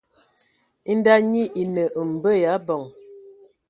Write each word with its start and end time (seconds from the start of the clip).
E 0.91 0.93
nda 0.97 1.15
nyi 1.31 1.43
e 1.61 1.63
nə 1.73 1.83
mbə 2.15 2.31
ya 2.41 2.51
abəŋ. 2.57 2.83